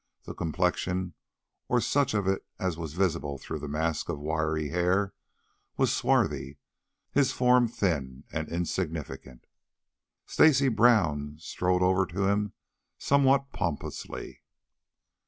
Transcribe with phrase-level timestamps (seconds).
[0.23, 1.13] The complexion,
[1.67, 5.13] or such of it as was visible through the mask of wiry hair,
[5.77, 6.57] was swarthy,
[7.11, 9.45] his form thin and insignificant.
[10.25, 12.53] Stacy Brown strode over to him
[12.97, 14.41] somewhat pompously.